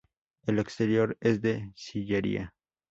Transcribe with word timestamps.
El 0.47 0.57
exterior 0.57 1.15
es 1.19 1.41
de 1.43 1.71
sillería. 1.75 2.55